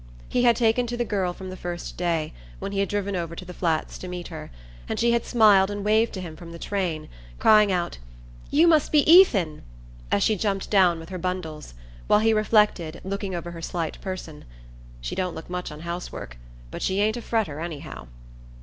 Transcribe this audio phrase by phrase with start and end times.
[0.27, 3.35] He had taken to the girl from the first day, when he had driven over
[3.35, 4.49] to the Flats to meet her,
[4.89, 7.99] and she had smiled and waved to him from the train, crying out,
[8.49, 9.61] "You must be Ethan!"
[10.11, 11.75] as she jumped down with her bundles,
[12.07, 14.45] while he reflected, looking over her slight person:
[15.01, 16.37] "She don't look much on housework,
[16.71, 18.07] but she ain't a fretter, anyhow."